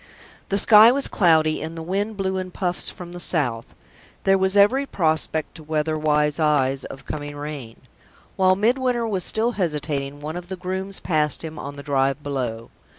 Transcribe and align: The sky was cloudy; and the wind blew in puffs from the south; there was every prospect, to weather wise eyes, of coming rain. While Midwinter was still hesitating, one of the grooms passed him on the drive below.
The 0.49 0.57
sky 0.57 0.91
was 0.91 1.07
cloudy; 1.07 1.61
and 1.61 1.77
the 1.77 1.83
wind 1.83 2.17
blew 2.17 2.37
in 2.37 2.49
puffs 2.49 2.89
from 2.89 3.11
the 3.11 3.19
south; 3.19 3.75
there 4.23 4.35
was 4.35 4.57
every 4.57 4.87
prospect, 4.87 5.53
to 5.53 5.63
weather 5.63 5.95
wise 5.95 6.39
eyes, 6.39 6.85
of 6.85 7.05
coming 7.05 7.35
rain. 7.35 7.79
While 8.35 8.55
Midwinter 8.55 9.05
was 9.05 9.23
still 9.23 9.51
hesitating, 9.51 10.19
one 10.19 10.37
of 10.37 10.49
the 10.49 10.55
grooms 10.55 11.01
passed 11.01 11.43
him 11.43 11.59
on 11.59 11.75
the 11.75 11.83
drive 11.83 12.23
below. 12.23 12.71